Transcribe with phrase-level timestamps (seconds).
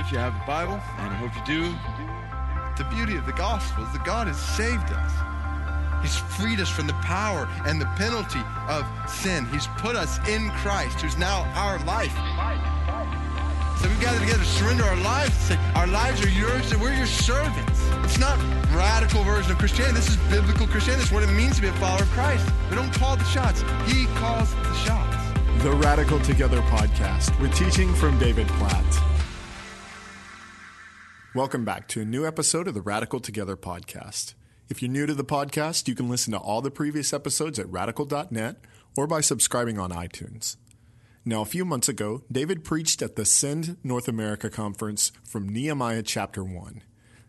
[0.00, 1.74] if you have a Bible, and I hope you do,
[2.82, 5.12] the beauty of the gospel is that God has saved us.
[6.00, 9.44] He's freed us from the power and the penalty of sin.
[9.52, 12.16] He's put us in Christ, who's now our life.
[13.80, 15.34] So we gather together to surrender our lives.
[15.36, 17.80] Say, our lives are yours, and we're your servants.
[18.04, 18.38] It's not
[18.72, 19.96] radical version of Christianity.
[19.96, 21.02] This is biblical Christianity.
[21.02, 22.48] This is what it means to be a follower of Christ.
[22.70, 23.60] We don't call the shots.
[23.86, 25.16] He calls the shots.
[25.62, 29.09] The Radical Together podcast with teaching from David Platt.
[31.32, 34.34] Welcome back to a new episode of the Radical Together podcast.
[34.68, 37.70] If you're new to the podcast, you can listen to all the previous episodes at
[37.70, 38.56] radical.net
[38.96, 40.56] or by subscribing on iTunes.
[41.24, 46.02] Now, a few months ago, David preached at the Send North America conference from Nehemiah
[46.02, 46.82] chapter 1.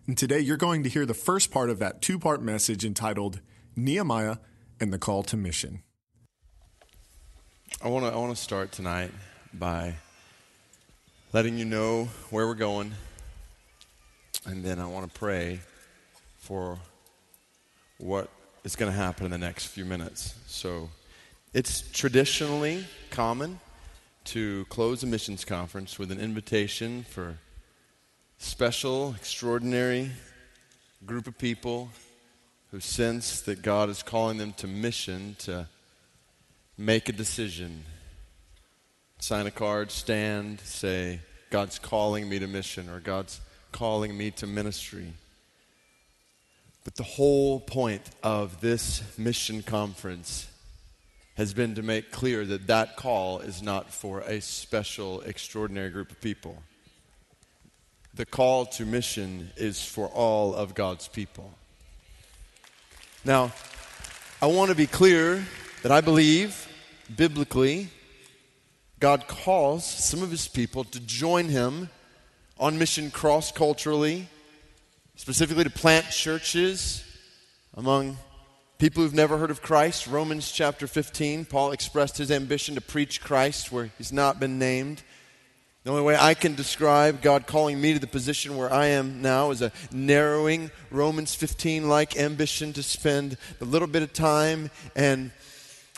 [0.08, 3.40] And today you're going to hear the first part of that two part message entitled
[3.76, 4.38] Nehemiah
[4.80, 5.84] and the Call to Mission.
[7.84, 9.12] I want to I want to start tonight
[9.54, 9.94] by
[11.34, 12.94] letting you know where we're going
[14.46, 15.60] and then I want to pray
[16.40, 16.80] for
[17.98, 18.30] what
[18.64, 20.36] is going to happen in the next few minutes.
[20.48, 20.90] So,
[21.54, 23.60] it's traditionally common
[24.24, 27.38] to close a missions conference with an invitation for
[28.38, 30.12] special, extraordinary
[31.06, 31.90] group of people
[32.72, 35.68] who sense that God is calling them to mission to
[36.78, 37.84] make a decision.
[39.20, 44.48] Sign a card, stand, say, God's calling me to mission, or God's calling me to
[44.48, 45.14] ministry.
[46.84, 50.48] But the whole point of this mission conference
[51.36, 56.12] has been to make clear that that call is not for a special, extraordinary group
[56.12, 56.62] of people.
[58.14, 61.54] The call to mission is for all of God's people.
[63.24, 63.54] Now,
[64.42, 65.46] I want to be clear
[65.84, 66.68] that I believe,
[67.16, 67.90] biblically,
[69.00, 71.90] God calls some of his people to join him
[72.62, 74.28] on mission cross culturally,
[75.16, 77.04] specifically to plant churches
[77.74, 78.16] among
[78.78, 80.06] people who've never heard of Christ.
[80.06, 85.02] Romans chapter 15, Paul expressed his ambition to preach Christ where he's not been named.
[85.84, 89.24] The only way I can describe God calling me to the position where I am
[89.24, 94.70] now is a narrowing Romans 15 like ambition to spend the little bit of time
[94.96, 95.32] and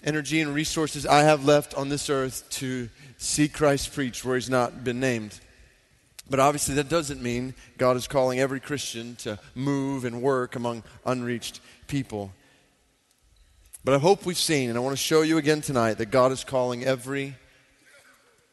[0.02, 2.88] energy and resources I have left on this earth to
[3.18, 5.41] see Christ preach where he's not been named.
[6.29, 10.84] But obviously, that doesn't mean God is calling every Christian to move and work among
[11.06, 12.31] unreached people.
[13.84, 16.31] But I hope we've seen, and I want to show you again tonight, that God
[16.31, 17.35] is calling every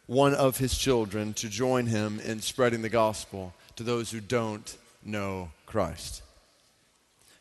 [0.07, 4.77] one of his children to join him in spreading the gospel to those who don't
[5.05, 6.23] know Christ.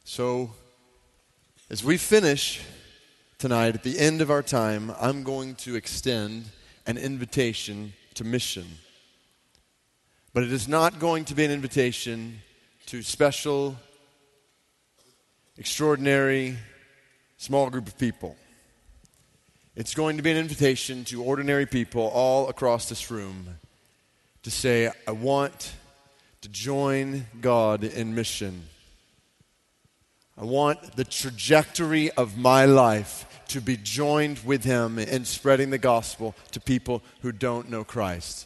[0.04, 0.52] So,
[1.72, 2.62] as we finish
[3.40, 6.46] tonight, at the end of our time, I'm going to extend
[6.86, 8.66] an invitation to mission.
[10.40, 12.40] But it is not going to be an invitation
[12.86, 13.76] to special,
[15.58, 16.56] extraordinary,
[17.36, 18.38] small group of people.
[19.76, 23.58] It's going to be an invitation to ordinary people all across this room
[24.44, 25.74] to say, I want
[26.40, 28.64] to join God in mission.
[30.38, 35.78] I want the trajectory of my life to be joined with Him in spreading the
[35.78, 38.46] gospel to people who don't know Christ.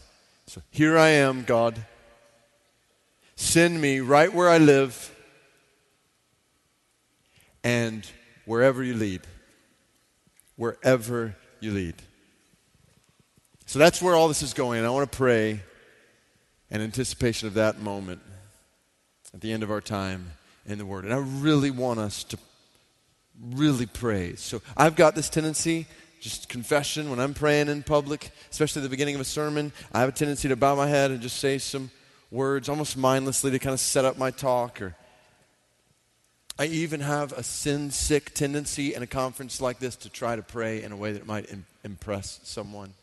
[0.53, 1.83] So here I am, God.
[3.35, 5.11] Send me right where I live
[7.63, 8.07] and
[8.45, 9.21] wherever you lead.
[10.55, 11.95] Wherever you lead.
[13.65, 14.77] So that's where all this is going.
[14.77, 15.59] And I want to pray
[16.69, 18.21] in anticipation of that moment
[19.33, 20.33] at the end of our time
[20.67, 21.03] in the Word.
[21.03, 22.37] And I really want us to
[23.41, 24.35] really pray.
[24.35, 25.87] So I've got this tendency
[26.23, 29.99] just confession when I'm praying in public, especially at the beginning of a sermon, I
[29.99, 31.91] have a tendency to bow my head and just say some
[32.31, 34.95] words almost mindlessly to kind of set up my talk or
[36.57, 40.41] I even have a sin sick tendency in a conference like this to try to
[40.41, 42.93] pray in a way that might Im- impress someone.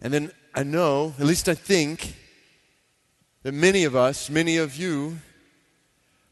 [0.00, 2.16] And then I know, at least I think,
[3.44, 5.18] that many of us, many of you,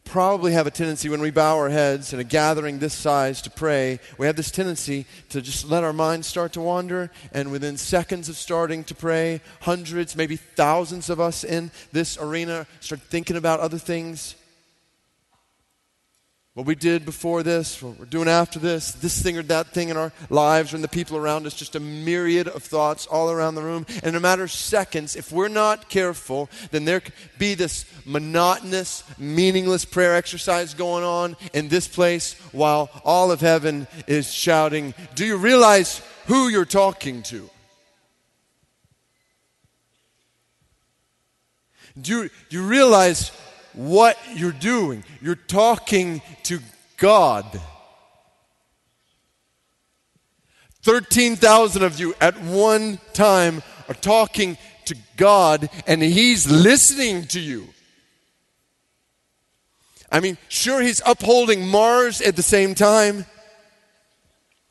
[0.05, 3.51] probably have a tendency when we bow our heads in a gathering this size to
[3.51, 7.11] pray, we have this tendency to just let our minds start to wander.
[7.33, 12.67] And within seconds of starting to pray, hundreds, maybe thousands of us in this arena
[12.81, 14.35] start thinking about other things
[16.55, 19.89] what we did before this, what we're doing after this, this thing or that thing
[19.89, 23.55] in our lives, and the people around us, just a myriad of thoughts all around
[23.55, 23.87] the room.
[23.97, 27.87] And in a matter of seconds, if we're not careful, then there could be this
[28.05, 34.93] monotonous, meaningless prayer exercise going on in this place while all of heaven is shouting,
[35.15, 37.49] Do you realize who you're talking to?
[42.01, 43.33] Do you, do you realize
[43.75, 45.05] what you're doing?
[45.21, 46.61] You're talking to
[46.97, 47.61] God.
[50.83, 57.69] 13,000 of you at one time are talking to God, and He's listening to you.
[60.11, 63.25] I mean, sure, He's upholding Mars at the same time,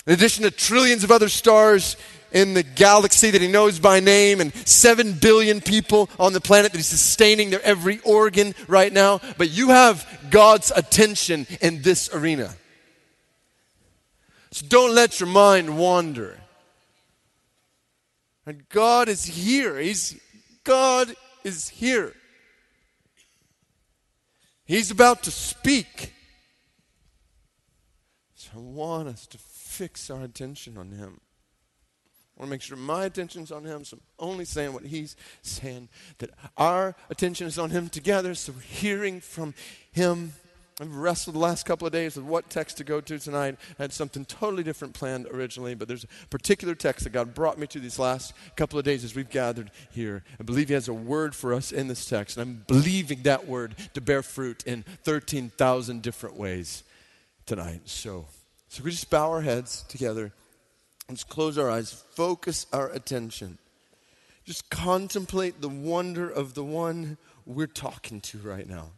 [0.06, 1.95] in addition to trillions of other stars
[2.31, 6.71] in the galaxy that he knows by name and 7 billion people on the planet
[6.71, 9.19] that he's sustaining their every organ right now.
[9.37, 12.53] But you have God's attention in this arena.
[14.51, 16.37] So don't let your mind wander.
[18.45, 19.77] And God is here.
[19.77, 20.19] He's
[20.63, 21.13] God
[21.43, 22.13] is here.
[24.65, 26.13] He's about to speak.
[28.35, 31.19] So I want us to fix our attention on him.
[32.41, 35.15] I want to make sure my attention's on him, so I'm only saying what he's
[35.43, 39.53] saying, that our attention is on him together, so we're hearing from
[39.91, 40.33] him
[40.79, 43.57] I've wrestled the last couple of days with what text to go to tonight.
[43.77, 47.59] I had something totally different planned originally, but there's a particular text that God brought
[47.59, 50.23] me to these last couple of days as we've gathered here.
[50.39, 53.47] I believe He has a word for us in this text, and I'm believing that
[53.47, 56.83] word to bear fruit in 13,000 different ways
[57.45, 57.81] tonight.
[57.85, 58.25] So,
[58.67, 60.33] so we just bow our heads together,
[61.11, 63.57] let's close our eyes, focus our attention,
[64.45, 68.91] just contemplate the wonder of the one we're talking to right now.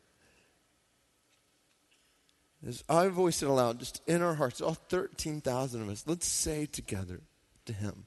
[2.66, 6.68] As I voice it aloud, just in our hearts, all 13,000 of us, let's say
[6.68, 7.22] together
[7.66, 8.06] to Him.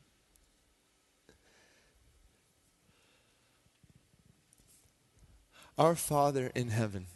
[5.76, 7.06] Our Father in heaven,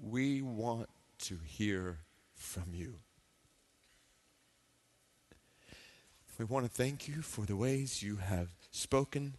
[0.00, 0.88] we want
[1.22, 1.98] to hear
[2.34, 2.96] from you.
[6.38, 9.34] We want to thank you for the ways you have spoken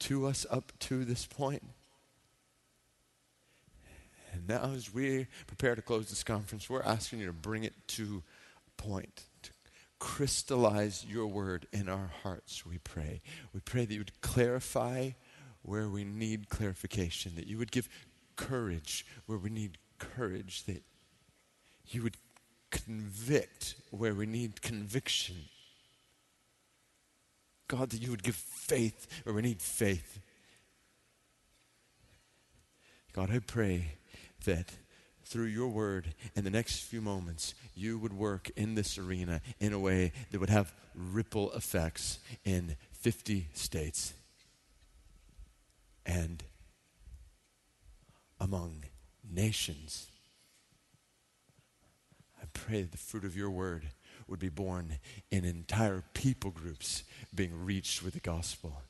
[0.00, 1.62] to us up to this point.
[4.34, 7.72] And now, as we prepare to close this conference, we're asking you to bring it
[7.88, 8.22] to
[8.66, 9.50] a point, to
[9.98, 13.22] crystallize your word in our hearts, we pray.
[13.54, 15.12] We pray that you would clarify
[15.62, 17.88] where we need clarification, that you would give
[18.36, 20.82] courage where we need courage, that
[21.88, 22.16] you would
[22.70, 25.36] convict where we need conviction.
[27.68, 30.20] God, that you would give faith where we need faith.
[33.12, 33.92] God, I pray
[34.44, 34.72] that
[35.24, 39.72] through your word in the next few moments, you would work in this arena in
[39.72, 44.12] a way that would have ripple effects in 50 states
[46.04, 46.42] and
[48.40, 48.84] among
[49.30, 50.11] nations.
[52.66, 53.88] Pray that the fruit of your word
[54.28, 54.98] would be borne
[55.32, 57.02] in entire people groups
[57.34, 58.82] being reached with the gospel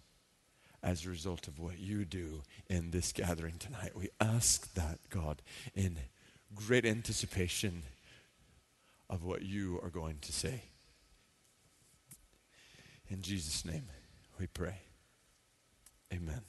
[0.82, 3.96] as a result of what you do in this gathering tonight.
[3.96, 5.40] We ask that, God,
[5.74, 5.96] in
[6.54, 7.84] great anticipation
[9.08, 10.64] of what you are going to say.
[13.08, 13.88] In Jesus' name,
[14.38, 14.80] we pray.
[16.12, 16.42] Amen.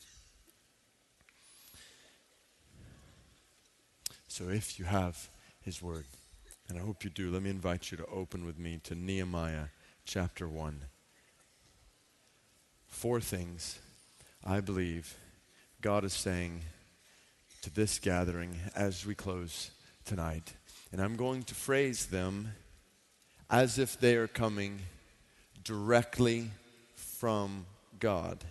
[4.28, 5.30] So if you have
[5.62, 6.06] his word,
[6.70, 9.66] and I hope you do, let me invite you to open with me to Nehemiah
[10.06, 10.82] chapter 1.
[12.88, 13.80] Four things
[14.46, 15.18] I believe
[15.82, 16.62] God is saying
[17.62, 19.72] to this gathering as we close
[20.06, 20.54] tonight.
[20.92, 22.54] And I'm going to phrase them
[23.50, 24.80] as if they are coming
[25.64, 26.52] directly
[26.96, 27.66] from
[28.00, 28.44] God.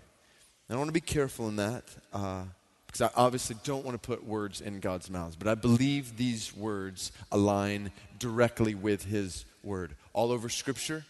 [0.68, 2.44] And I want to be careful in that uh,
[2.92, 5.34] because I obviously don't want to put words in God's mouths.
[5.34, 9.96] But I believe these words align directly with His word.
[10.12, 11.06] All over Scripture,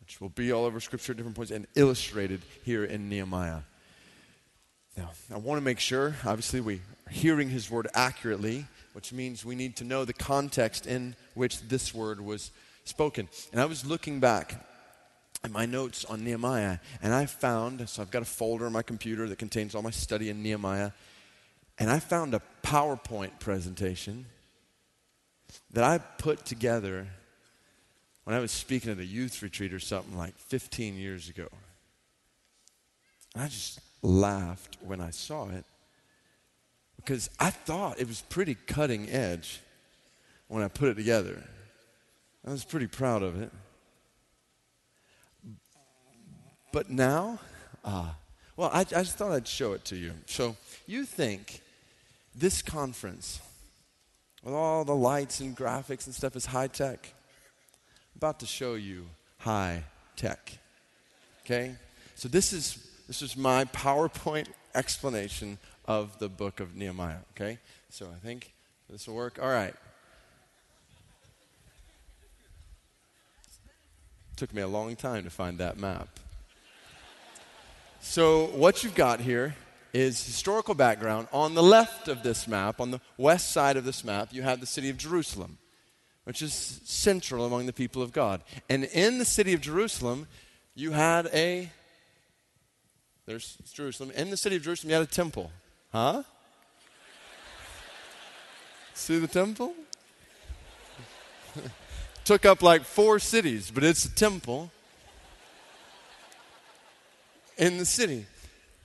[0.00, 3.60] which will be all over Scripture at different points, and illustrated here in Nehemiah.
[4.98, 9.44] Now, I want to make sure, obviously, we are hearing his word accurately, which means
[9.44, 12.50] we need to know the context in which this word was
[12.84, 13.28] spoken.
[13.52, 14.66] And I was looking back
[15.44, 18.82] at my notes on Nehemiah, and I found so I've got a folder on my
[18.82, 20.92] computer that contains all my study in Nehemiah,
[21.78, 24.26] and I found a PowerPoint presentation
[25.72, 27.08] that I put together
[28.24, 31.48] when I was speaking at a youth retreat or something like 15 years ago.
[33.34, 35.64] And I just laughed when I saw it
[36.96, 39.60] because I thought it was pretty cutting edge
[40.46, 41.42] when I put it together.
[42.46, 43.50] I was pretty proud of it.
[46.72, 47.38] But now,
[47.84, 48.08] uh,
[48.56, 50.12] well, I, I just thought I'd show it to you.
[50.26, 51.60] So you think
[52.34, 53.40] this conference,
[54.42, 57.12] with all the lights and graphics and stuff, is high tech?
[58.14, 59.04] I'm about to show you
[59.38, 59.84] high
[60.16, 60.58] tech.
[61.44, 61.76] Okay?
[62.14, 67.18] So this is this is my PowerPoint explanation of the book of Nehemiah.
[67.36, 67.58] Okay?
[67.90, 68.52] So I think
[68.88, 69.38] this will work.
[69.42, 69.74] All right.
[74.36, 76.08] Took me a long time to find that map.
[78.04, 79.54] So, what you've got here
[79.92, 81.28] is historical background.
[81.32, 84.58] On the left of this map, on the west side of this map, you have
[84.58, 85.56] the city of Jerusalem,
[86.24, 86.52] which is
[86.84, 88.42] central among the people of God.
[88.68, 90.26] And in the city of Jerusalem,
[90.74, 91.70] you had a
[93.24, 94.10] there's Jerusalem.
[94.10, 95.52] In the city of Jerusalem, you had a temple.
[95.92, 96.24] Huh?
[98.94, 99.74] See the temple?
[102.24, 104.72] Took up like four cities, but it's a temple
[107.56, 108.26] in the city.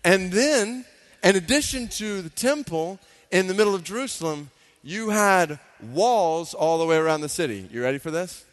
[0.03, 0.85] And then,
[1.23, 2.99] in addition to the temple
[3.31, 4.51] in the middle of Jerusalem,
[4.83, 7.67] you had walls all the way around the city.
[7.71, 8.45] You ready for this?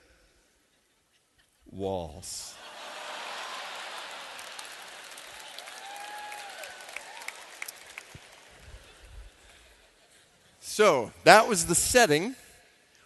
[1.71, 2.55] Walls.
[10.61, 12.35] So, that was the setting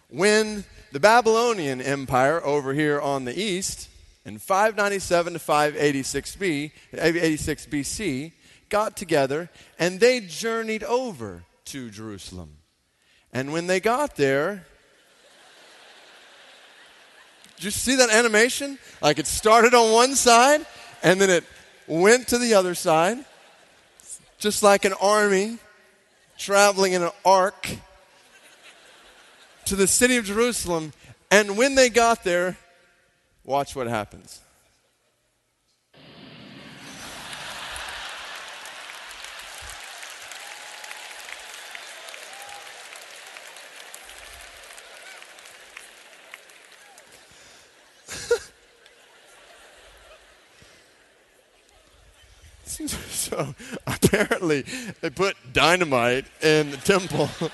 [0.08, 3.90] when the Babylonian Empire over here on the east
[4.24, 8.32] in 597 to 586 B, 86 BC
[8.68, 9.48] got together
[9.78, 12.58] and they journeyed over to Jerusalem.
[13.32, 14.66] And when they got there,
[17.56, 18.78] did you see that animation?
[19.02, 20.64] Like it started on one side
[21.02, 21.44] and then it
[21.86, 23.18] went to the other side,
[24.38, 25.58] just like an army
[26.36, 27.68] traveling in an arc
[29.64, 30.92] to the city of Jerusalem.
[31.30, 32.56] And when they got there,
[33.48, 34.42] watch what happens.
[53.08, 53.54] so
[53.86, 54.62] apparently
[55.00, 57.30] they put dynamite in the temple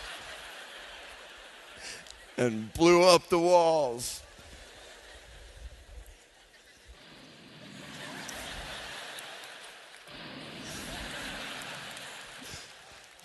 [2.36, 4.24] and blew up the walls.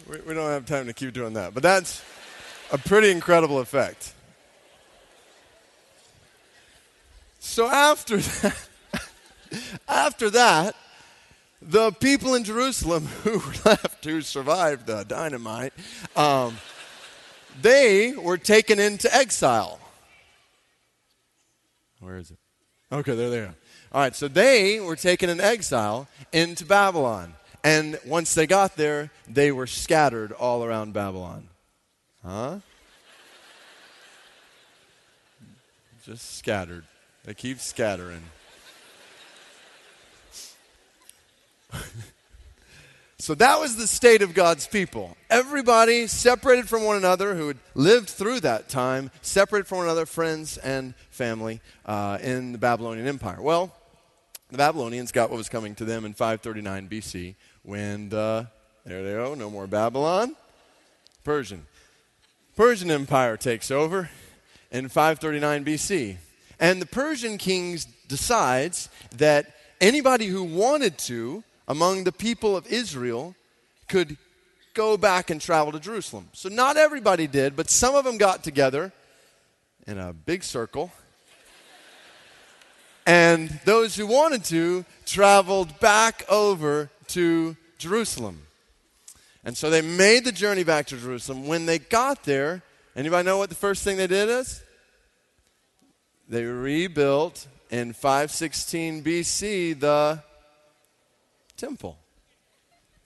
[0.09, 2.01] We, we don't have time to keep doing that, but that's
[2.71, 4.13] a pretty incredible effect.
[7.39, 8.57] So after that,
[9.87, 10.75] after that,
[11.61, 15.73] the people in Jerusalem who left, who survived the dynamite,
[16.15, 16.57] um,
[17.61, 19.79] they were taken into exile.
[21.99, 22.37] Where is it?
[22.91, 23.55] Okay, there they are.
[23.91, 27.35] All right, so they were taken in exile into Babylon.
[27.63, 31.49] And once they got there, they were scattered all around Babylon.
[32.25, 32.59] Huh?
[36.05, 36.85] Just scattered.
[37.25, 38.23] They keep scattering.
[43.19, 45.17] so that was the state of God's people.
[45.29, 50.05] Everybody separated from one another who had lived through that time, separated from one another,
[50.05, 53.41] friends and family uh, in the Babylonian Empire.
[53.41, 53.75] Well,
[54.49, 58.45] the Babylonians got what was coming to them in 539 BC when, uh,
[58.85, 60.35] there they go, no more Babylon.
[61.23, 61.65] Persian.
[62.55, 64.09] Persian Empire takes over
[64.71, 66.17] in 539 BC.
[66.59, 73.35] And the Persian kings decides that anybody who wanted to among the people of Israel
[73.87, 74.17] could
[74.73, 76.29] go back and travel to Jerusalem.
[76.33, 78.91] So not everybody did, but some of them got together
[79.87, 80.91] in a big circle.
[83.05, 88.41] And those who wanted to traveled back over to Jerusalem.
[89.43, 91.47] And so they made the journey back to Jerusalem.
[91.47, 92.61] When they got there,
[92.95, 94.61] anybody know what the first thing they did is?
[96.27, 100.21] They rebuilt in 516 BC the
[101.57, 101.97] temple.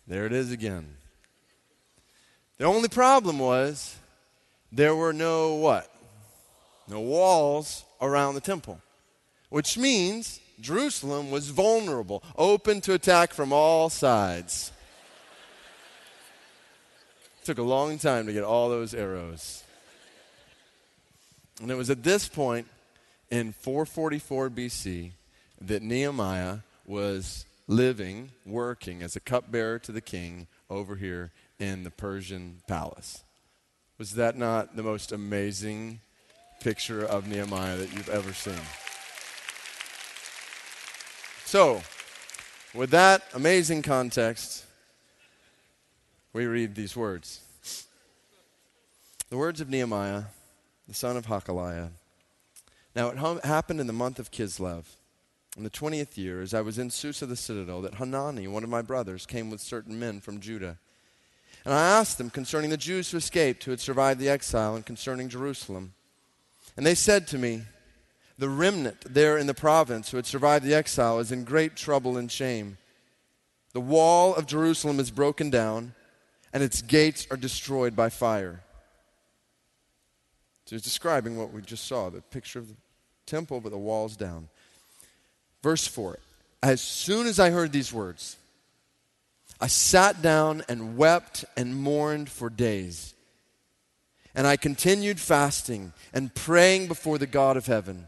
[0.07, 0.97] There it is again.
[2.57, 3.95] The only problem was
[4.71, 5.89] there were no what?
[6.87, 8.81] No walls around the temple.
[9.49, 14.71] Which means Jerusalem was vulnerable, open to attack from all sides.
[17.43, 19.63] Took a long time to get all those arrows.
[21.61, 22.67] And it was at this point
[23.29, 25.11] in 444 BC
[25.61, 31.91] that Nehemiah was living, working as a cupbearer to the king over here in the
[31.91, 33.23] Persian palace.
[33.97, 35.99] Was that not the most amazing
[36.59, 38.53] picture of Nehemiah that you've ever seen?
[41.53, 41.83] So,
[42.73, 44.65] with that amazing context,
[46.33, 47.41] we read these words.
[49.29, 50.23] The words of Nehemiah,
[50.87, 51.91] the son of Hakaliah.
[52.95, 54.85] Now it happened in the month of Kislev
[55.55, 58.69] in the twentieth year, as I was in Susa the citadel, that Hanani, one of
[58.71, 60.79] my brothers, came with certain men from Judah.
[61.65, 64.83] And I asked them concerning the Jews who escaped, who had survived the exile, and
[64.83, 65.93] concerning Jerusalem.
[66.75, 67.61] And they said to me,
[68.37, 72.17] The remnant there in the province who had survived the exile is in great trouble
[72.17, 72.77] and shame.
[73.73, 75.93] The wall of Jerusalem is broken down,
[76.51, 78.63] and its gates are destroyed by fire.
[80.65, 82.75] So he's describing what we just saw the picture of the
[83.25, 84.47] temple, but the walls down.
[85.61, 86.19] Verse 4
[86.61, 88.37] As soon as I heard these words,
[89.59, 93.13] I sat down and wept and mourned for days.
[94.35, 98.07] And I continued fasting and praying before the God of heaven.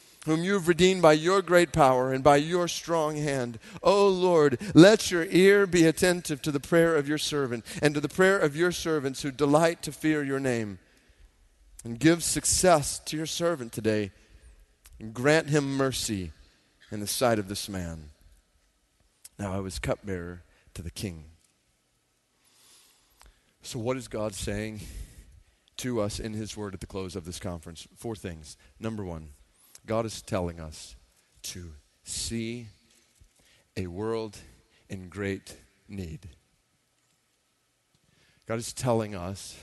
[0.25, 3.57] whom you have redeemed by your great power and by your strong hand.
[3.81, 8.01] O Lord, let your ear be attentive to the prayer of your servant and to
[8.01, 10.79] the prayer of your servants who delight to fear your name.
[11.83, 14.11] And give success to your servant today
[14.99, 16.31] and grant him mercy
[16.91, 18.11] in the sight of this man.
[19.39, 20.43] Now I was cupbearer
[20.75, 21.25] to the king.
[23.63, 24.81] So, what is God saying
[25.77, 27.87] to us in his word at the close of this conference?
[27.95, 28.57] Four things.
[28.79, 29.29] Number one,
[29.85, 30.95] God is telling us
[31.43, 31.71] to
[32.03, 32.67] see
[33.75, 34.37] a world
[34.89, 35.55] in great
[35.87, 36.29] need.
[38.47, 39.57] God is telling us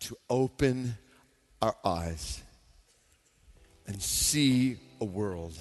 [0.00, 0.96] to open
[1.60, 2.42] our eyes
[3.86, 5.56] and see a world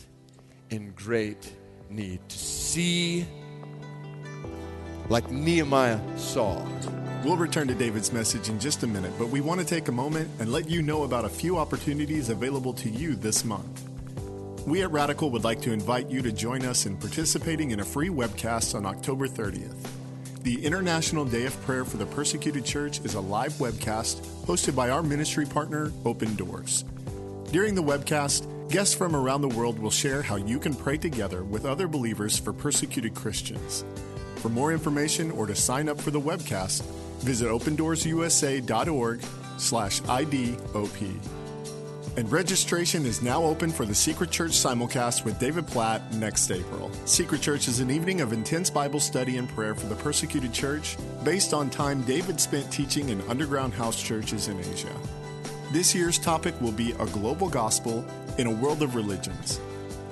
[0.69, 1.53] in great
[1.89, 2.19] need.
[2.29, 3.25] To see
[5.09, 6.65] like Nehemiah saw.
[7.23, 9.91] We'll return to David's message in just a minute, but we want to take a
[9.91, 13.87] moment and let you know about a few opportunities available to you this month.
[14.65, 17.85] We at Radical would like to invite you to join us in participating in a
[17.85, 19.87] free webcast on October 30th.
[20.41, 24.89] The International Day of Prayer for the Persecuted Church is a live webcast hosted by
[24.89, 26.85] our ministry partner, Open Doors.
[27.51, 31.43] During the webcast, guests from around the world will share how you can pray together
[31.43, 33.85] with other believers for persecuted Christians.
[34.37, 36.81] For more information or to sign up for the webcast,
[37.21, 39.21] visit opendoorsusa.org
[39.57, 41.19] slash IDOP.
[42.17, 46.91] And registration is now open for the Secret Church simulcast with David Platt next April.
[47.05, 50.97] Secret Church is an evening of intense Bible study and prayer for the persecuted church
[51.23, 54.93] based on time David spent teaching in underground house churches in Asia.
[55.71, 58.05] This year's topic will be a global gospel
[58.37, 59.61] in a world of religions.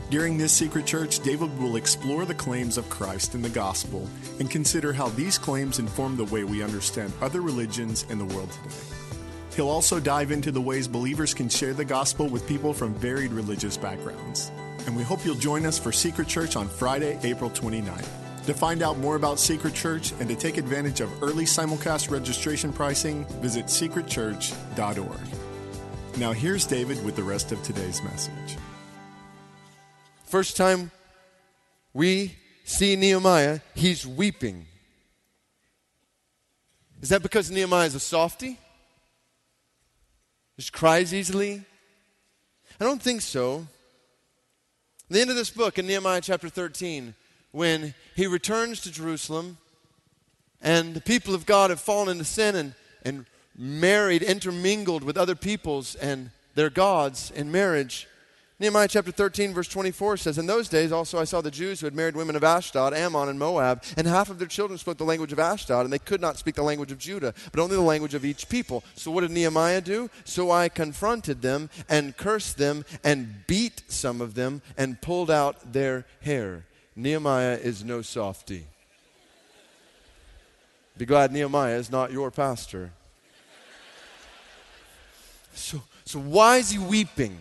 [0.09, 4.49] During this secret church, David will explore the claims of Christ in the gospel and
[4.49, 8.75] consider how these claims inform the way we understand other religions in the world today.
[9.55, 13.31] He'll also dive into the ways believers can share the gospel with people from varied
[13.31, 14.51] religious backgrounds.
[14.87, 18.07] And we hope you'll join us for Secret Church on Friday, April 29th.
[18.47, 22.73] To find out more about Secret Church and to take advantage of early simulcast registration
[22.73, 25.19] pricing, visit secretchurch.org.
[26.17, 28.57] Now, here's David with the rest of today's message.
[30.29, 30.91] First time
[31.91, 34.67] we see Nehemiah, he's weeping.
[37.01, 38.59] Is that because Nehemiah is a softy?
[40.55, 41.63] Just cries easily?
[42.79, 43.65] I don't think so.
[45.09, 47.15] At the end of this book, in Nehemiah chapter 13,
[47.49, 49.57] when he returns to Jerusalem
[50.61, 53.25] and the people of God have fallen into sin and, and
[53.57, 58.07] married, intermingled with other peoples and their gods in marriage,
[58.61, 61.85] Nehemiah chapter 13, verse 24 says, In those days also I saw the Jews who
[61.85, 65.05] had married women of Ashdod, Ammon, and Moab, and half of their children spoke the
[65.05, 67.81] language of Ashdod, and they could not speak the language of Judah, but only the
[67.81, 68.83] language of each people.
[68.95, 70.09] So what did Nehemiah do?
[70.25, 75.71] So I confronted them and cursed them and beat some of them and pulled out
[75.71, 76.65] their hair.
[76.97, 78.65] Nehemiah is no softy.
[80.97, 82.91] Be glad Nehemiah is not your pastor.
[85.53, 87.37] So, so why is he weeping?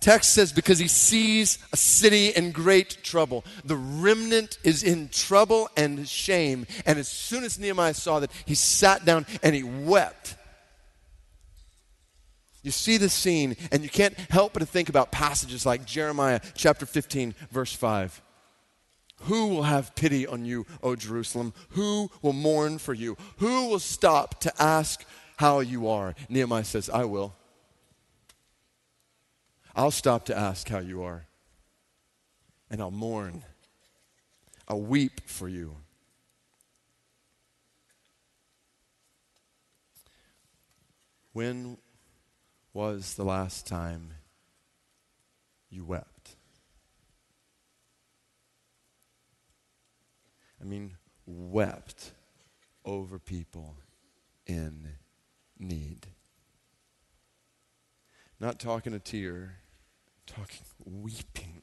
[0.00, 3.44] Text says, because he sees a city in great trouble.
[3.64, 6.66] The remnant is in trouble and shame.
[6.84, 10.36] And as soon as Nehemiah saw that, he sat down and he wept.
[12.62, 16.40] You see the scene, and you can't help but to think about passages like Jeremiah
[16.54, 18.20] chapter 15, verse 5.
[19.22, 21.54] Who will have pity on you, O Jerusalem?
[21.70, 23.16] Who will mourn for you?
[23.38, 25.04] Who will stop to ask
[25.36, 26.14] how you are?
[26.28, 27.34] Nehemiah says, I will.
[29.78, 31.26] I'll stop to ask how you are.
[32.70, 33.44] And I'll mourn.
[34.66, 35.76] I'll weep for you.
[41.34, 41.76] When
[42.72, 44.14] was the last time
[45.68, 46.36] you wept?
[50.58, 50.94] I mean,
[51.26, 52.12] wept
[52.86, 53.76] over people
[54.46, 54.88] in
[55.58, 56.06] need.
[58.40, 59.56] Not talking a tear,
[60.26, 61.62] talking weeping.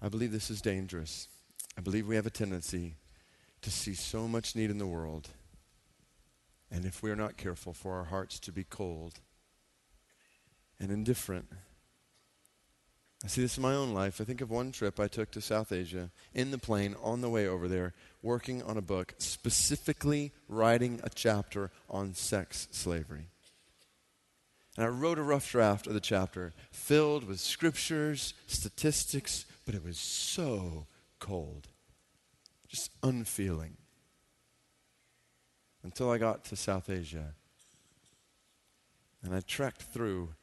[0.00, 1.28] I believe this is dangerous.
[1.76, 2.94] I believe we have a tendency
[3.62, 5.28] to see so much need in the world,
[6.70, 9.20] and if we are not careful, for our hearts to be cold
[10.78, 11.48] and indifferent.
[13.24, 14.20] I see this in my own life.
[14.20, 17.30] I think of one trip I took to South Asia in the plane on the
[17.30, 23.30] way over there, working on a book, specifically writing a chapter on sex slavery.
[24.76, 29.82] And I wrote a rough draft of the chapter filled with scriptures, statistics, but it
[29.82, 30.86] was so
[31.18, 31.68] cold,
[32.68, 33.76] just unfeeling.
[35.82, 37.34] Until I got to South Asia.
[39.22, 40.34] And I trekked through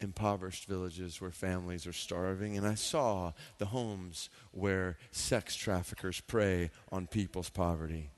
[0.00, 6.70] impoverished villages where families are starving, and I saw the homes where sex traffickers prey
[6.90, 8.10] on people's poverty.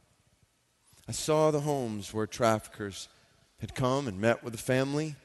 [1.06, 3.08] I saw the homes where traffickers
[3.60, 5.16] had come and met with the family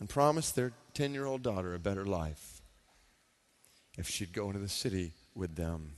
[0.00, 2.62] and promised their 10 year old daughter a better life
[3.96, 5.92] if she'd go into the city with them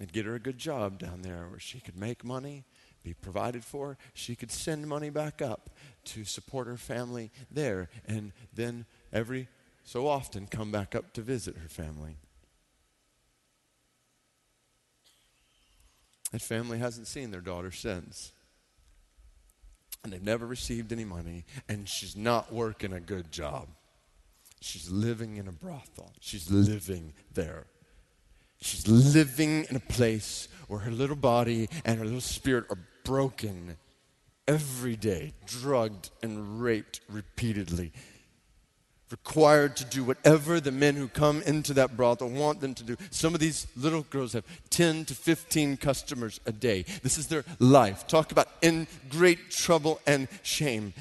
[0.00, 2.64] and get her a good job down there where she could make money,
[3.02, 3.96] be provided for.
[4.14, 5.70] She could send money back up
[6.06, 9.48] to support her family there, and then every
[9.84, 12.16] so often come back up to visit her family.
[16.32, 18.32] That family hasn't seen their daughter since
[20.02, 23.68] and they've never received any money, and she's not working a good job.
[24.60, 26.12] She's living in a brothel.
[26.20, 27.66] She's living there.
[28.60, 33.76] She's living in a place where her little body and her little spirit are broken
[34.48, 37.92] every day, drugged and raped repeatedly
[39.10, 42.96] required to do whatever the men who come into that brothel want them to do.
[43.10, 46.84] Some of these little girls have 10 to 15 customers a day.
[47.02, 48.06] This is their life.
[48.06, 50.92] Talk about in great trouble and shame.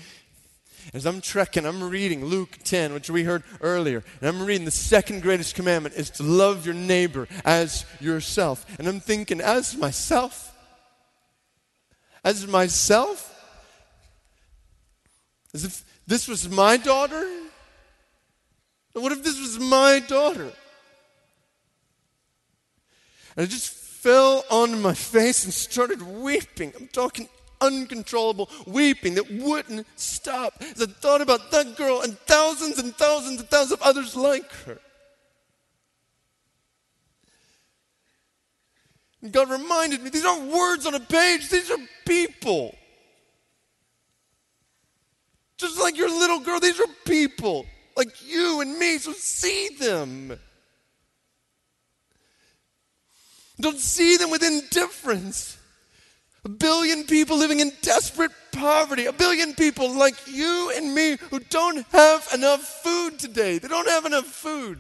[0.94, 4.72] As I'm trekking, I'm reading Luke 10, which we heard earlier, and I'm reading the
[4.72, 8.65] second greatest commandment is to love your neighbor as yourself.
[8.78, 10.56] And I'm thinking, as myself?
[12.24, 13.32] As myself?
[15.56, 17.28] As if this was my daughter?
[18.96, 20.54] What if this was my daughter?
[23.36, 26.72] And I just fell on my face and started weeping.
[26.80, 27.28] I'm talking
[27.60, 33.42] uncontrollable weeping that wouldn't stop as I thought about that girl and thousands and thousands
[33.42, 34.80] and thousands of others like her.
[39.22, 42.74] And God reminded me these aren't words on a page, these are people.
[45.58, 50.38] Just like your little girl, these are people like you and me, so see them.
[53.60, 55.58] Don't see them with indifference.
[56.44, 59.06] A billion people living in desperate poverty.
[59.06, 63.58] A billion people like you and me who don't have enough food today.
[63.58, 64.80] They don't have enough food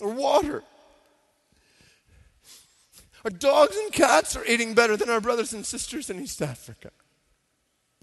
[0.00, 0.62] or water.
[3.24, 6.90] Our dogs and cats are eating better than our brothers and sisters in East Africa.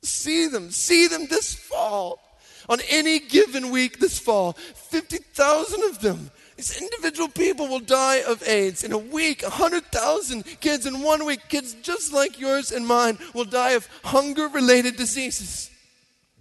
[0.04, 2.20] See them, see them this fall
[2.70, 6.32] on any given week this fall, 50,000 of them.
[6.56, 8.84] These individual people will die of AIDS.
[8.84, 13.46] In a week, 100,000 kids in one week, kids just like yours and mine, will
[13.46, 15.70] die of hunger related diseases.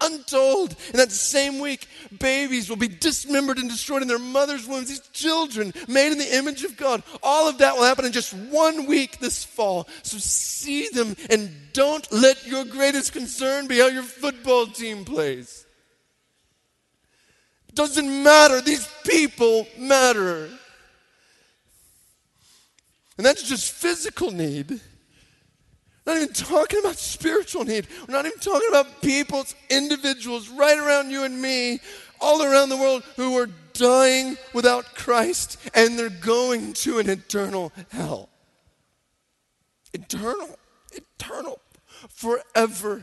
[0.01, 0.77] Untold.
[0.93, 4.89] In that same week, babies will be dismembered and destroyed in their mother's wombs.
[4.89, 7.03] These children made in the image of God.
[7.23, 9.89] All of that will happen in just one week this fall.
[10.03, 15.64] So see them and don't let your greatest concern be how your football team plays.
[17.75, 18.61] Doesn't matter.
[18.61, 20.49] These people matter.
[23.17, 24.81] And that's just physical need.
[26.07, 27.87] Not even talking about spiritual need.
[28.07, 31.81] We're not even talking about people's individuals right around you and me,
[32.21, 37.73] all around the world who are dying without Christ and they're going to an eternal
[37.91, 38.29] hell.
[39.93, 40.59] Eternal,
[40.93, 41.61] eternal,
[42.11, 43.03] forever.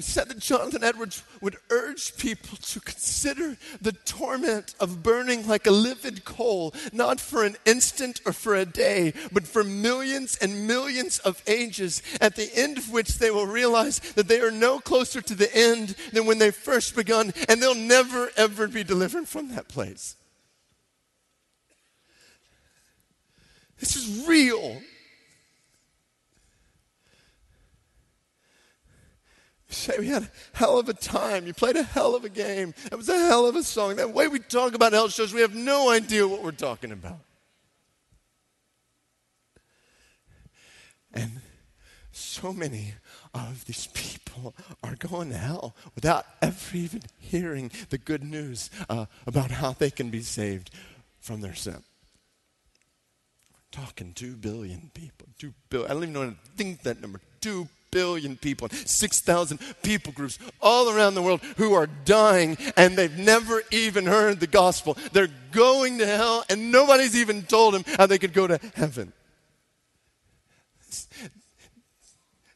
[0.00, 5.66] Who said that Jonathan Edwards would urge people to consider the torment of burning like
[5.66, 10.66] a livid coal, not for an instant or for a day, but for millions and
[10.66, 14.78] millions of ages, at the end of which they will realize that they are no
[14.78, 19.28] closer to the end than when they first begun, and they'll never, ever be delivered
[19.28, 20.16] from that place.
[23.78, 24.80] This is real.
[29.72, 31.46] Say we had a hell of a time.
[31.46, 32.74] You played a hell of a game.
[32.90, 33.96] It was a hell of a song.
[33.96, 37.18] That way we talk about hell shows, we have no idea what we're talking about.
[41.12, 41.40] And
[42.12, 42.94] so many
[43.34, 49.06] of these people are going to hell without ever even hearing the good news uh,
[49.26, 50.70] about how they can be saved
[51.20, 51.82] from their sin.
[53.52, 55.28] We're talking two billion people.
[55.38, 55.90] Two billion.
[55.90, 57.20] I don't even know how to think that number.
[57.40, 63.18] Two billion people, 6,000 people groups all around the world who are dying and they've
[63.18, 64.96] never even heard the gospel.
[65.12, 69.12] They're going to hell and nobody's even told them how they could go to heaven.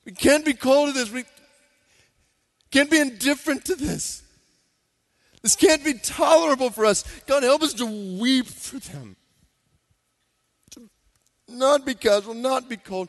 [0.04, 1.10] We can't be cold to this.
[1.10, 1.24] We
[2.70, 4.22] can't be indifferent to this.
[5.42, 7.04] This can't be tolerable for us.
[7.26, 7.86] God, help us to
[8.18, 9.16] weep for them.
[11.48, 13.08] Not be casual, not be cold.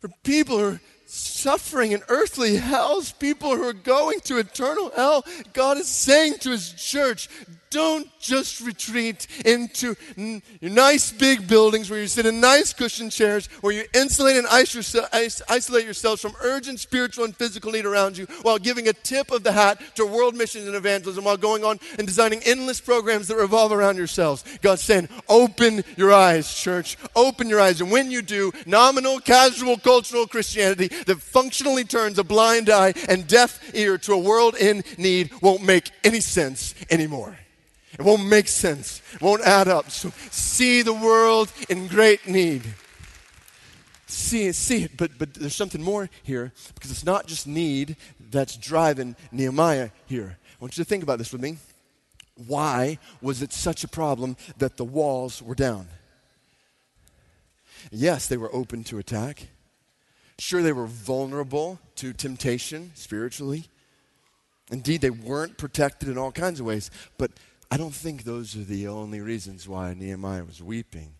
[0.00, 5.24] For people who are suffering in earthly hells, people who are going to eternal hell,
[5.52, 7.28] God is saying to his church,
[7.70, 13.46] don't just retreat into n- nice big buildings where you sit in nice cushion chairs,
[13.60, 18.58] where you insulate and isolate yourselves from urgent spiritual and physical need around you, while
[18.58, 22.06] giving a tip of the hat to world missions and evangelism, while going on and
[22.06, 24.44] designing endless programs that revolve around yourselves.
[24.62, 26.96] God's saying, open your eyes, church.
[27.14, 27.80] Open your eyes.
[27.80, 33.26] And when you do, nominal, casual, cultural Christianity that functionally turns a blind eye and
[33.26, 37.36] deaf ear to a world in need won't make any sense anymore.
[37.98, 39.00] It won't make sense.
[39.14, 39.90] It won't add up.
[39.90, 42.62] So see the world in great need.
[44.06, 44.96] See it, see it.
[44.96, 47.96] But, but there's something more here because it's not just need
[48.30, 50.38] that's driving Nehemiah here.
[50.42, 51.56] I want you to think about this with me.
[52.46, 55.88] Why was it such a problem that the walls were down?
[57.90, 59.48] Yes, they were open to attack.
[60.38, 63.64] Sure, they were vulnerable to temptation spiritually.
[64.70, 66.90] Indeed, they weren't protected in all kinds of ways.
[67.16, 67.32] But
[67.70, 71.14] I don't think those are the only reasons why Nehemiah was weeping.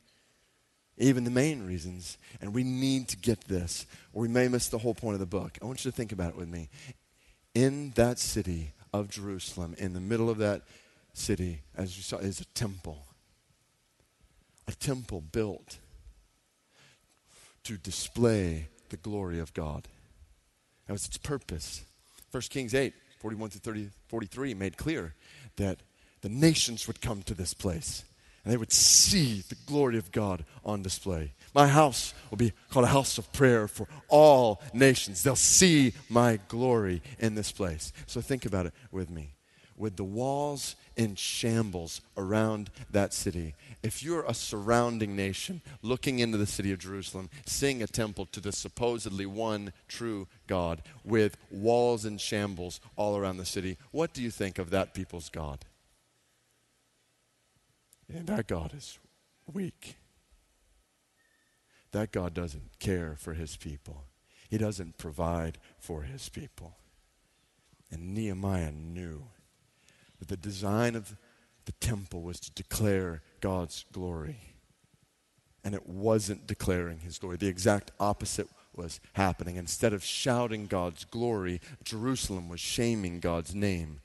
[0.98, 2.18] Even the main reasons.
[2.40, 5.26] And we need to get this, or we may miss the whole point of the
[5.26, 5.59] book.
[5.61, 6.68] I want you to think about it with me.
[7.54, 10.62] In that city of Jerusalem, in the middle of that
[11.12, 13.04] city, as you saw, is a temple.
[14.68, 15.78] A temple built
[17.64, 19.88] to display the glory of God.
[20.87, 21.82] That was its purpose.
[22.30, 25.14] 1 Kings 8, 41 through 30, 43 made clear
[25.56, 25.80] that
[26.26, 28.02] the nations would come to this place
[28.42, 31.34] and they would see the glory of God on display.
[31.54, 35.22] My house will be called a house of prayer for all nations.
[35.22, 37.92] They'll see my glory in this place.
[38.08, 39.34] So think about it with me.
[39.76, 46.38] With the walls in shambles around that city, if you're a surrounding nation looking into
[46.38, 52.04] the city of Jerusalem, seeing a temple to the supposedly one true God with walls
[52.04, 55.64] in shambles all around the city, what do you think of that people's God?
[58.12, 58.99] And that God is
[59.53, 59.97] weak.
[61.92, 64.05] That God doesn't care for his people.
[64.49, 66.77] He doesn't provide for his people.
[67.90, 69.25] And Nehemiah knew
[70.19, 71.16] that the design of
[71.64, 74.55] the temple was to declare God's glory.
[75.64, 77.37] And it wasn't declaring his glory.
[77.37, 79.57] The exact opposite was happening.
[79.57, 84.01] Instead of shouting God's glory, Jerusalem was shaming God's name.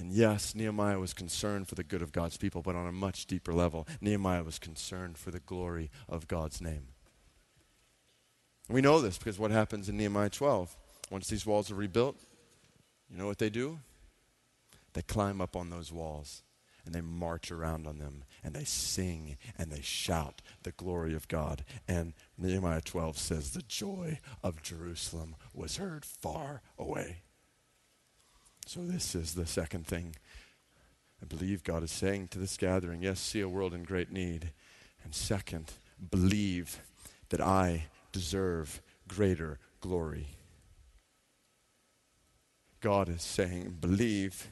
[0.00, 3.26] And yes, Nehemiah was concerned for the good of God's people, but on a much
[3.26, 6.88] deeper level, Nehemiah was concerned for the glory of God's name.
[8.70, 10.74] We know this because what happens in Nehemiah 12?
[11.10, 12.16] Once these walls are rebuilt,
[13.10, 13.78] you know what they do?
[14.94, 16.42] They climb up on those walls
[16.86, 21.28] and they march around on them and they sing and they shout the glory of
[21.28, 21.62] God.
[21.86, 27.22] And Nehemiah 12 says, The joy of Jerusalem was heard far away.
[28.72, 30.14] So, this is the second thing
[31.20, 33.02] I believe God is saying to this gathering.
[33.02, 34.52] Yes, see a world in great need.
[35.02, 35.72] And second,
[36.12, 36.80] believe
[37.30, 40.28] that I deserve greater glory.
[42.80, 44.46] God is saying, believe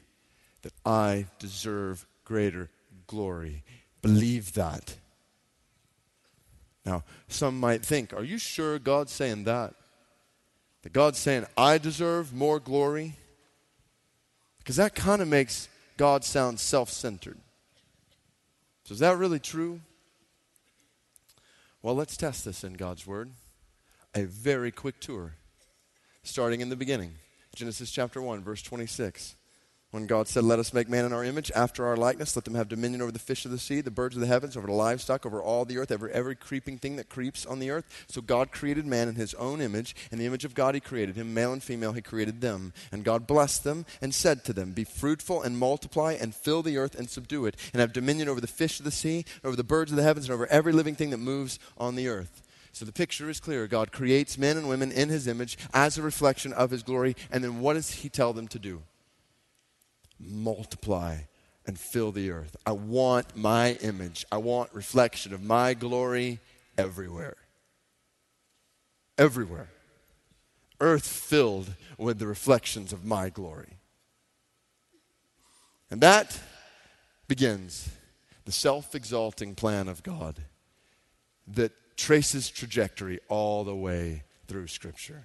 [0.63, 2.71] that I deserve greater
[3.07, 3.63] glory.
[4.03, 4.97] Believe that.
[6.85, 9.75] Now, some might think, are you sure God's saying that?
[10.83, 13.15] That God's saying, I deserve more glory?
[14.69, 17.39] Because that kind of makes God sound self centered.
[18.85, 19.81] So, is that really true?
[21.81, 23.31] Well, let's test this in God's Word.
[24.15, 25.37] A very quick tour,
[26.23, 27.13] starting in the beginning
[27.55, 29.37] Genesis chapter 1, verse 26.
[29.91, 32.55] When God said, Let us make man in our image, after our likeness, let them
[32.57, 34.73] have dominion over the fish of the sea, the birds of the heavens, over the
[34.75, 37.87] livestock, over all the earth, every, every creeping thing that creeps on the earth.
[38.07, 39.97] So God created man in his own image.
[40.13, 41.33] In the image of God, he created him.
[41.33, 42.75] Male and female, he created them.
[42.93, 46.77] And God blessed them and said to them, Be fruitful and multiply and fill the
[46.77, 49.65] earth and subdue it, and have dominion over the fish of the sea, over the
[49.65, 52.43] birds of the heavens, and over every living thing that moves on the earth.
[52.73, 53.67] So the picture is clear.
[53.67, 57.17] God creates men and women in his image as a reflection of his glory.
[57.31, 58.83] And then what does he tell them to do?
[60.19, 61.19] Multiply
[61.67, 62.57] and fill the earth.
[62.65, 66.41] I want my image, I want reflection of my glory
[66.77, 67.37] everywhere.
[69.17, 69.69] Everywhere.
[70.81, 73.77] Earth filled with the reflections of my glory.
[75.91, 76.39] And that
[77.27, 77.91] begins
[78.45, 80.43] the self exalting plan of God
[81.47, 85.25] that traces trajectory all the way through Scripture.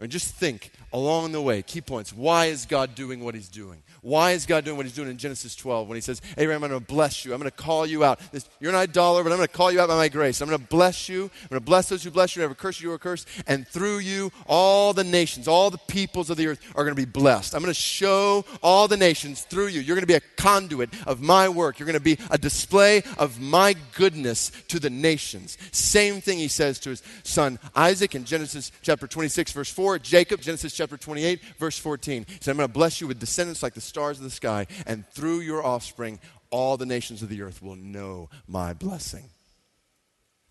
[0.00, 2.10] I mean, just think along the way, key points.
[2.10, 3.82] Why is God doing what he's doing?
[4.00, 6.70] Why is God doing what he's doing in Genesis 12 when he says, Abraham, I'm
[6.70, 7.34] going to bless you.
[7.34, 8.18] I'm going to call you out.
[8.32, 10.40] This, you're an idolater, but I'm going to call you out by my grace.
[10.40, 11.24] I'm going to bless you.
[11.24, 12.40] I'm going to bless those who bless you.
[12.40, 13.28] Whoever curse you, you are cursed.
[13.46, 17.02] And through you, all the nations, all the peoples of the earth are going to
[17.02, 17.54] be blessed.
[17.54, 19.80] I'm going to show all the nations through you.
[19.80, 21.78] You're going to be a conduit of my work.
[21.78, 25.58] You're going to be a display of my goodness to the nations.
[25.72, 29.89] Same thing he says to his son Isaac in Genesis chapter 26, verse 4.
[29.98, 32.24] Jacob, Genesis chapter 28, verse 14.
[32.26, 34.66] He said, I'm going to bless you with descendants like the stars of the sky,
[34.86, 36.18] and through your offspring,
[36.50, 39.24] all the nations of the earth will know my blessing.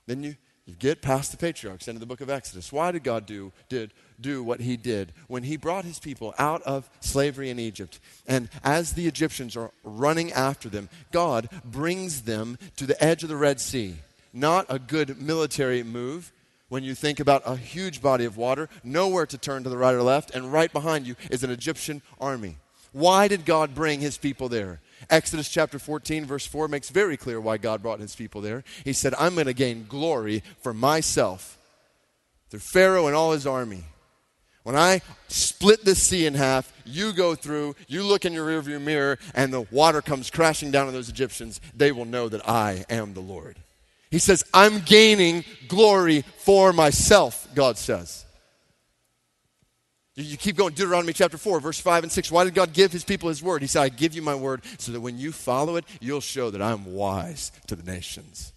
[0.08, 2.71] Then you, you get past the patriarchs into the book of Exodus.
[2.71, 6.62] Why did God do, did, do what he did when he brought his people out
[6.63, 7.99] of slavery in Egypt?
[8.28, 13.30] And as the Egyptians are running after them, God brings them to the edge of
[13.30, 13.95] the Red Sea.
[14.32, 16.32] Not a good military move
[16.69, 19.93] when you think about a huge body of water, nowhere to turn to the right
[19.93, 22.58] or left, and right behind you is an Egyptian army.
[22.91, 24.79] Why did God bring his people there?
[25.10, 28.63] Exodus chapter 14, verse 4 makes very clear why God brought his people there.
[28.84, 31.58] He said, I'm going to gain glory for myself
[32.49, 33.84] through Pharaoh and all his army.
[34.63, 38.82] When I split the sea in half, you go through, you look in your rearview
[38.82, 42.86] mirror, and the water comes crashing down on those Egyptians, they will know that I
[42.89, 43.58] am the Lord.
[44.12, 48.26] He says, I'm gaining glory for myself, God says.
[50.15, 52.32] You keep going, Deuteronomy chapter 4, verse 5 and 6.
[52.32, 53.62] Why did God give his people his word?
[53.62, 56.50] He said, I give you my word so that when you follow it, you'll show
[56.50, 58.52] that I'm wise to the nations.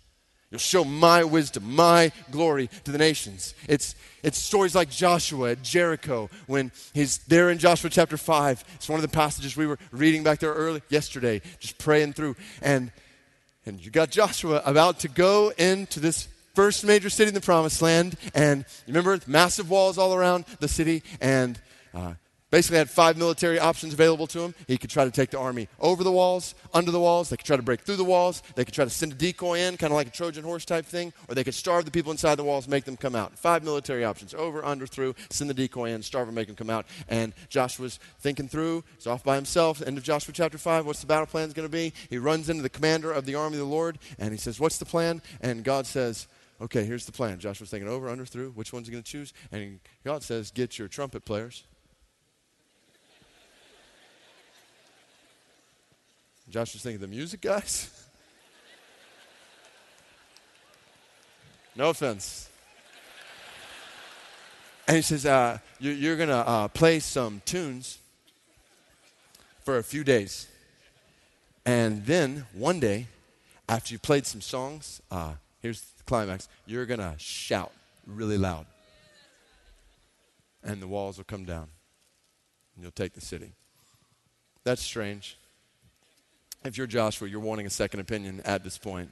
[0.50, 3.54] You'll show my wisdom, my glory to the nations.
[3.68, 8.64] It's, it's stories like Joshua at Jericho when he's there in Joshua chapter 5.
[8.74, 12.36] It's one of the passages we were reading back there early yesterday, just praying through.
[12.60, 12.90] And
[13.64, 17.80] and you got Joshua about to go into this first major city in the promised
[17.80, 18.16] land.
[18.34, 21.02] And remember, massive walls all around the city.
[21.20, 21.60] And
[21.94, 22.14] uh,
[22.52, 24.54] basically had five military options available to him.
[24.68, 27.30] He could try to take the army over the walls, under the walls.
[27.30, 28.42] They could try to break through the walls.
[28.54, 30.84] They could try to send a decoy in, kind of like a Trojan horse type
[30.84, 31.14] thing.
[31.28, 33.38] Or they could starve the people inside the walls, make them come out.
[33.38, 36.68] Five military options over, under, through, send the decoy in, starve them, make them come
[36.68, 36.84] out.
[37.08, 38.84] And Joshua's thinking through.
[38.96, 39.80] He's off by himself.
[39.80, 40.84] End of Joshua chapter 5.
[40.84, 41.94] What's the battle plan going to be?
[42.10, 44.76] He runs into the commander of the army of the Lord and he says, What's
[44.76, 45.22] the plan?
[45.40, 46.28] And God says,
[46.60, 47.38] Okay, here's the plan.
[47.38, 48.50] Joshua's thinking over, under, through.
[48.50, 49.32] Which one's he going to choose?
[49.50, 51.64] And God says, Get your trumpet players
[56.52, 57.88] Josh was thinking, the music guys?
[61.74, 62.50] no offense.
[64.86, 67.96] And he says, uh, you, are going to uh, play some tunes
[69.60, 70.46] for a few days.
[71.64, 73.06] And then one day,
[73.66, 77.72] after you've played some songs, uh, here's the climax you're going to shout
[78.06, 78.66] really loud.
[80.62, 81.68] And the walls will come down.
[82.74, 83.52] And you'll take the city.
[84.64, 85.38] That's strange.
[86.64, 89.10] If you're Joshua, you're wanting a second opinion at this point.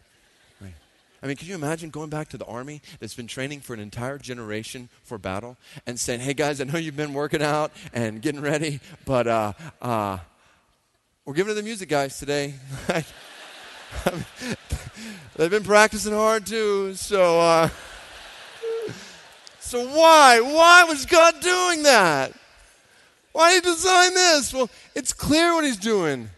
[1.22, 3.80] I mean, can you imagine going back to the army that's been training for an
[3.80, 8.22] entire generation for battle and saying, hey guys, I know you've been working out and
[8.22, 10.16] getting ready, but uh, uh,
[11.26, 12.54] we're giving it to the music guys today.
[15.36, 16.94] They've been practicing hard too.
[16.94, 17.68] So, uh,
[19.58, 20.40] so why?
[20.40, 22.32] Why was God doing that?
[23.32, 24.54] Why did he design this?
[24.54, 26.30] Well, it's clear what he's doing.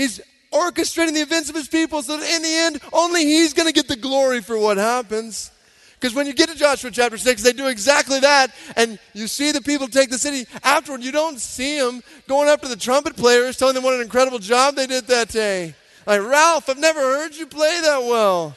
[0.00, 0.18] He's
[0.50, 3.72] orchestrating the events of his people so that in the end, only he's going to
[3.74, 5.50] get the glory for what happens.
[5.92, 8.50] Because when you get to Joshua chapter 6, they do exactly that.
[8.76, 10.46] And you see the people take the city.
[10.64, 14.00] Afterward, you don't see them going up to the trumpet players, telling them what an
[14.00, 15.74] incredible job they did that day.
[16.06, 18.56] Like, Ralph, I've never heard you play that well.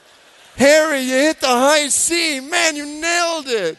[0.56, 2.40] Harry, you hit the high C.
[2.40, 3.78] Man, you nailed it.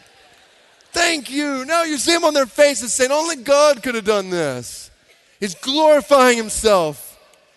[0.91, 1.65] Thank you.
[1.65, 4.91] Now you see them on their faces saying, only God could have done this.
[5.39, 7.13] He's glorifying himself.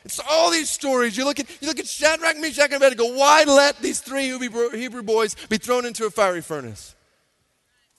[0.09, 1.19] It's all these stories.
[1.19, 3.15] You look at, you look at Shadrach, Meshach, and Abednego.
[3.15, 6.95] Why let these three Hebrew boys be thrown into a fiery furnace?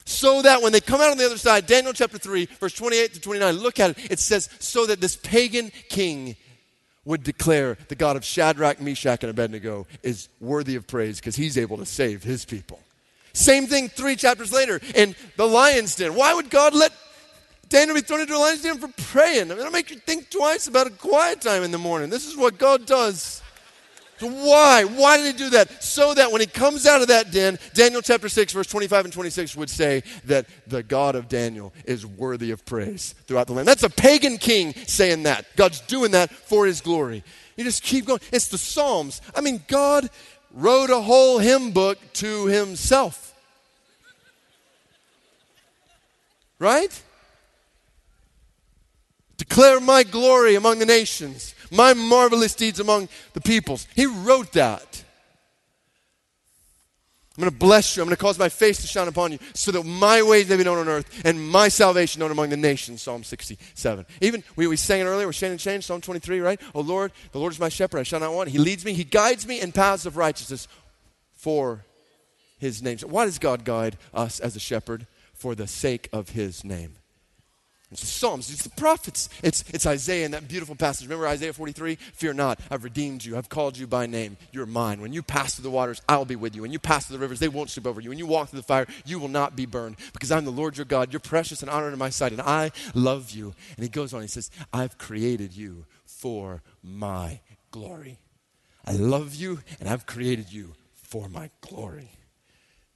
[0.06, 3.14] So that when they come out on the other side, Daniel chapter 3, verse 28
[3.14, 4.12] to 29, look at it.
[4.12, 6.36] It says, so that this pagan king
[7.06, 11.60] would declare the God of Shadrach, Meshach, and Abednego is worthy of praise because he's
[11.60, 12.80] able to save his people.
[13.34, 16.16] Same thing three chapters later in the lion's den.
[16.16, 16.92] Why would God let
[17.70, 19.52] Daniel be thrown into a lion's den for praying.
[19.52, 22.10] I mean, it'll make you think twice about a quiet time in the morning.
[22.10, 23.44] This is what God does.
[24.20, 24.84] So why?
[24.84, 25.82] Why did he do that?
[25.82, 29.14] So that when he comes out of that den, Daniel chapter 6, verse 25 and
[29.14, 33.68] 26 would say that the God of Daniel is worthy of praise throughout the land.
[33.68, 35.46] That's a pagan king saying that.
[35.56, 37.24] God's doing that for his glory.
[37.56, 38.20] You just keep going.
[38.34, 39.22] It's the Psalms.
[39.34, 40.10] I mean, God
[40.54, 43.34] wrote a whole hymn book to himself.
[46.58, 47.02] Right?
[49.40, 53.88] Declare my glory among the nations, my marvelous deeds among the peoples.
[53.96, 55.04] He wrote that.
[57.38, 58.04] I'm going to bless you.
[58.04, 60.58] I'm going to cause my face to shine upon you so that my ways may
[60.58, 63.02] be known on earth and my salvation known among the nations.
[63.02, 64.06] Psalm 67.
[64.20, 66.60] Even, we, we sang it earlier with Shane and Shane, Psalm 23, right?
[66.76, 68.00] Oh Lord, the Lord is my shepherd.
[68.00, 68.50] I shall not want.
[68.50, 68.92] He leads me.
[68.92, 70.68] He guides me in paths of righteousness
[71.34, 71.86] for
[72.58, 72.98] his name.
[72.98, 75.08] So why does God guide us as a shepherd?
[75.34, 76.99] For the sake of his name.
[77.92, 79.30] It's the Psalms, it's the prophets.
[79.42, 81.08] It's, it's Isaiah in that beautiful passage.
[81.08, 81.96] Remember Isaiah 43?
[81.96, 85.02] Fear not, I've redeemed you, I've called you by name, you're mine.
[85.02, 86.62] When you pass through the waters, I'll be with you.
[86.62, 88.10] When you pass through the rivers, they won't sweep over you.
[88.10, 90.78] When you walk through the fire, you will not be burned, because I'm the Lord
[90.78, 91.12] your God.
[91.12, 93.56] You're precious and honored in my sight, and I love you.
[93.76, 97.40] And he goes on, he says, I've created you for my
[97.72, 98.20] glory.
[98.86, 102.12] I love you, and I've created you for my glory.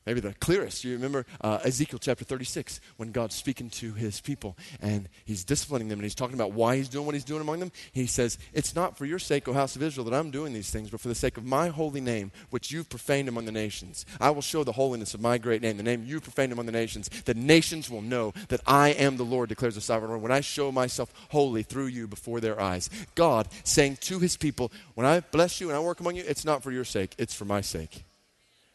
[0.05, 4.57] Maybe the clearest, you remember uh, Ezekiel chapter 36, when God's speaking to his people
[4.81, 7.59] and he's disciplining them and he's talking about why he's doing what he's doing among
[7.59, 7.71] them.
[7.93, 10.69] He says, It's not for your sake, O house of Israel, that I'm doing these
[10.69, 14.05] things, but for the sake of my holy name, which you've profaned among the nations.
[14.19, 16.73] I will show the holiness of my great name, the name you've profaned among the
[16.73, 17.09] nations.
[17.23, 20.41] The nations will know that I am the Lord, declares the sovereign Lord, when I
[20.41, 22.89] show myself holy through you before their eyes.
[23.15, 26.43] God saying to his people, When I bless you and I work among you, it's
[26.43, 28.03] not for your sake, it's for my sake.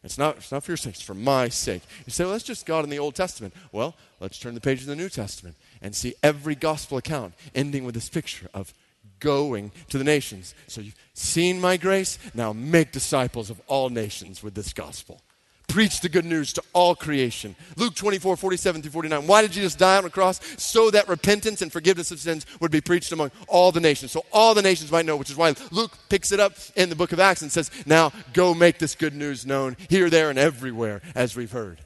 [0.04, 1.82] It's not, it's not for your sake, it's for my sake.
[2.06, 3.52] You say, well, that's just God in the Old Testament.
[3.72, 7.84] Well, let's turn the page of the New Testament and see every gospel account ending
[7.84, 8.72] with this picture of
[9.18, 10.54] going to the nations.
[10.68, 15.20] So you've seen my grace, now make disciples of all nations with this gospel
[15.68, 17.54] preach the good news to all creation.
[17.76, 19.26] Luke 24, 47 through 49.
[19.26, 20.40] Why did Jesus die on the cross?
[20.56, 24.10] So that repentance and forgiveness of sins would be preached among all the nations.
[24.10, 26.96] So all the nations might know, which is why Luke picks it up in the
[26.96, 30.38] book of Acts and says, Now go make this good news known here, there, and
[30.38, 31.80] everywhere, as we've heard.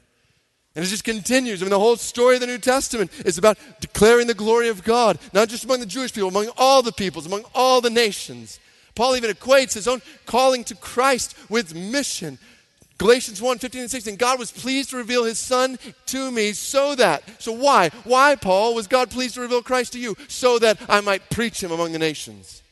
[0.75, 1.61] And it just continues.
[1.61, 4.83] I mean, the whole story of the New Testament is about declaring the glory of
[4.83, 8.59] God, not just among the Jewish people, among all the peoples, among all the nations.
[8.95, 12.39] Paul even equates his own calling to Christ with mission.
[13.03, 14.15] Galatians 1 15 and 16.
[14.15, 17.21] God was pleased to reveal his son to me so that.
[17.37, 17.89] So, why?
[18.05, 20.15] Why, Paul, was God pleased to reveal Christ to you?
[20.29, 22.63] So that I might preach him among the nations.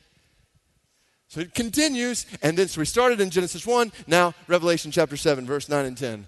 [1.27, 5.45] So it continues, and then so we started in Genesis 1, now Revelation chapter 7,
[5.45, 6.27] verse 9 and 10.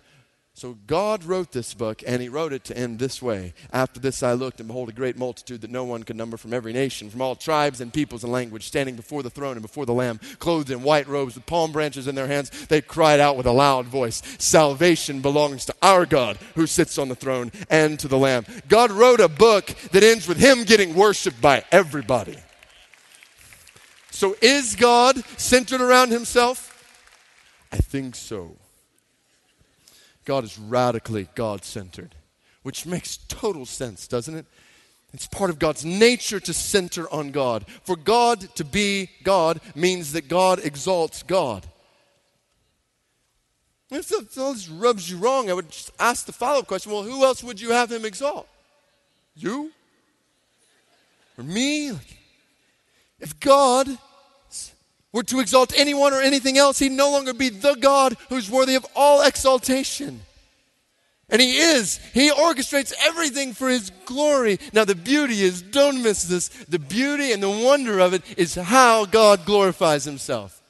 [0.55, 3.55] So God wrote this book, and He wrote it to end this way.
[3.71, 6.53] After this I looked, and behold, a great multitude that no one could number from
[6.53, 9.87] every nation, from all tribes and peoples and language, standing before the throne and before
[9.87, 12.51] the Lamb, clothed in white robes with palm branches in their hands.
[12.67, 17.09] They cried out with a loud voice Salvation belongs to our God who sits on
[17.09, 18.45] the throne and to the Lamb.
[18.67, 22.37] God wrote a book that ends with Him getting worshiped by everybody.
[24.11, 26.69] So is God centered around Himself?
[27.71, 28.57] I think so.
[30.25, 32.15] God is radically God centered,
[32.63, 34.45] which makes total sense, doesn't it?
[35.13, 37.65] It's part of God's nature to center on God.
[37.83, 41.65] For God to be God means that God exalts God.
[43.91, 47.23] If this rubs you wrong, I would just ask the follow up question well, who
[47.23, 48.47] else would you have him exalt?
[49.35, 49.71] You?
[51.37, 51.91] Or me?
[53.19, 53.87] If God
[55.13, 58.75] were to exalt anyone or anything else, he'd no longer be the God who's worthy
[58.75, 60.21] of all exaltation.
[61.29, 61.97] And he is.
[62.13, 64.59] He orchestrates everything for his glory.
[64.73, 68.55] Now, the beauty is, don't miss this, the beauty and the wonder of it is
[68.55, 70.61] how God glorifies himself.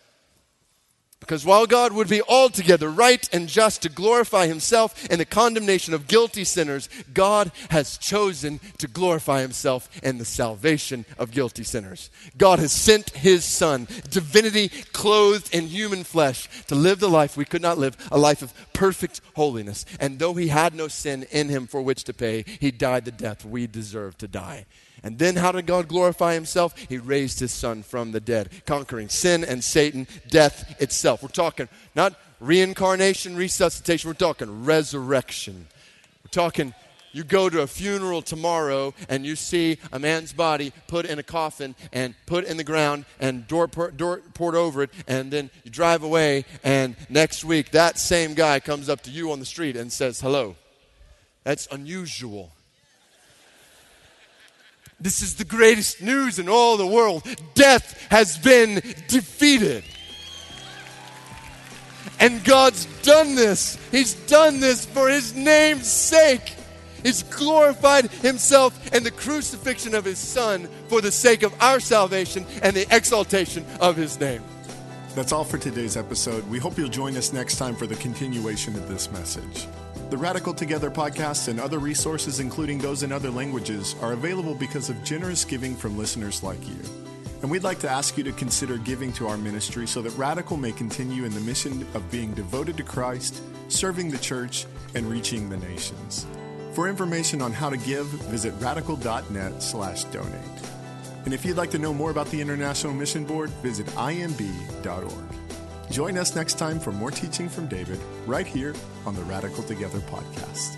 [1.24, 5.94] Because while God would be altogether right and just to glorify himself in the condemnation
[5.94, 12.10] of guilty sinners, God has chosen to glorify himself in the salvation of guilty sinners.
[12.38, 17.46] God has sent his Son, divinity clothed in human flesh, to live the life we
[17.46, 19.86] could not live, a life of perfect holiness.
[20.02, 23.12] And though he had no sin in him for which to pay, he died the
[23.12, 24.66] death we deserve to die.
[25.04, 26.78] And then how did God glorify himself?
[26.78, 31.22] He raised his son from the dead, conquering sin and Satan, death itself.
[31.22, 35.68] We're talking not reincarnation, resuscitation, we're talking resurrection.
[36.24, 36.74] We're talking
[37.14, 41.24] you go to a funeral tomorrow and you see a man's body put in a
[41.24, 45.70] coffin and put in the ground and door, door poured over it, and then you
[45.70, 49.76] drive away, and next week that same guy comes up to you on the street
[49.76, 50.56] and says, Hello.
[51.44, 52.52] That's unusual.
[55.04, 57.28] This is the greatest news in all the world.
[57.56, 58.76] Death has been
[59.10, 59.84] defeated.
[62.22, 63.78] And God's done this.
[63.92, 66.56] He's done this for His name's sake.
[67.04, 72.46] He's glorified Himself in the crucifixion of His Son for the sake of our salvation
[72.62, 74.42] and the exaltation of His name.
[75.16, 76.50] That's all for today's episode.
[76.50, 79.68] We hope you'll join us next time for the continuation of this message.
[80.10, 84.90] The Radical Together podcast and other resources, including those in other languages, are available because
[84.90, 86.78] of generous giving from listeners like you.
[87.42, 90.56] And we'd like to ask you to consider giving to our ministry so that Radical
[90.56, 95.50] may continue in the mission of being devoted to Christ, serving the church, and reaching
[95.50, 96.28] the nations.
[96.74, 100.40] For information on how to give, visit radical.net slash donate.
[101.26, 105.43] And if you'd like to know more about the International Mission Board, visit imb.org.
[105.92, 108.74] Join us next time for more teaching from David right here
[109.06, 110.78] on the Radical Together podcast.